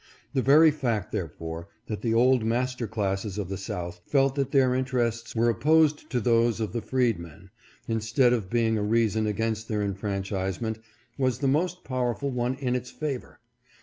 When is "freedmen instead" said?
6.81-8.33